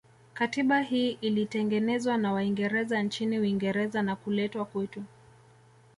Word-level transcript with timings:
Katiba 0.33 0.81
hii 0.81 1.17
ilitengenezwa 1.21 2.17
na 2.17 2.33
waingereza 2.33 3.03
nchini 3.03 3.39
Uingereza 3.39 4.01
na 4.01 4.15
kuletwa 4.15 4.65
kwetu 4.65 5.03